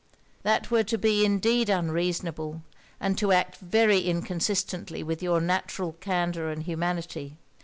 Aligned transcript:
'That 0.41 0.71
were 0.71 0.83
to 0.83 0.97
be 0.97 1.23
indeed 1.23 1.69
unreasonable, 1.69 2.63
and 2.99 3.19
to 3.19 3.31
act 3.31 3.57
very 3.57 3.99
inconsistently 3.99 5.03
with 5.03 5.21
your 5.21 5.39
natural 5.39 5.91
candour 5.93 6.49
and 6.49 6.63
humanity. 6.63 7.37